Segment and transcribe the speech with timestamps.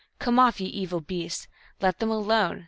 [0.17, 1.47] Come off, ye evil beasts.!
[1.79, 2.59] Let them alone